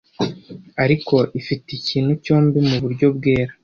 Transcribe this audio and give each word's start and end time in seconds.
Ariko 0.83 1.15
ifite 1.39 1.67
ikintu 1.79 2.11
cyombi 2.23 2.57
muburyo 2.67 3.07
bwera 3.17 3.51